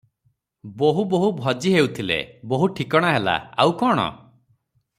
[0.79, 2.17] ବୋହୂ ବୋହୂ ଭଜି ହେଉଥିଲେ,
[2.53, 4.09] ବୋହୂ ଠିକଣା ହେଲା, ଆଉ କଣ?